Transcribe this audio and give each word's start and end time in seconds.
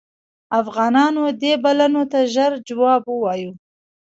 افغانانو 0.59 1.23
دې 1.41 1.53
بلنو 1.63 2.03
ته 2.11 2.19
ژر 2.33 2.51
جواب 2.67 3.03
ووایه. 3.07 3.49